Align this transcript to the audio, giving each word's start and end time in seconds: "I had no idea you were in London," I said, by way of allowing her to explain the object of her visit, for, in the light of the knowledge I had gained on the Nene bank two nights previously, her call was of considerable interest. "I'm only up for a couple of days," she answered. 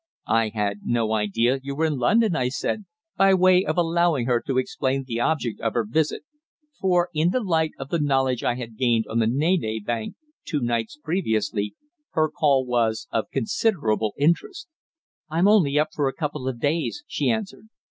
"I 0.33 0.49
had 0.51 0.79
no 0.83 1.13
idea 1.13 1.59
you 1.61 1.75
were 1.75 1.85
in 1.85 1.99
London," 1.99 2.35
I 2.35 2.49
said, 2.49 2.85
by 3.17 3.35
way 3.35 3.63
of 3.63 3.77
allowing 3.77 4.25
her 4.25 4.41
to 4.47 4.57
explain 4.57 5.03
the 5.03 5.19
object 5.19 5.59
of 5.61 5.75
her 5.75 5.85
visit, 5.85 6.23
for, 6.79 7.09
in 7.13 7.29
the 7.29 7.39
light 7.39 7.73
of 7.77 7.89
the 7.89 7.99
knowledge 7.99 8.43
I 8.43 8.55
had 8.55 8.77
gained 8.79 9.05
on 9.07 9.19
the 9.19 9.27
Nene 9.27 9.83
bank 9.83 10.15
two 10.43 10.59
nights 10.61 10.97
previously, 10.97 11.75
her 12.13 12.29
call 12.31 12.65
was 12.65 13.07
of 13.11 13.29
considerable 13.31 14.15
interest. 14.17 14.67
"I'm 15.29 15.47
only 15.47 15.77
up 15.77 15.89
for 15.93 16.07
a 16.07 16.13
couple 16.13 16.47
of 16.47 16.59
days," 16.59 17.03
she 17.05 17.29
answered. 17.29 17.67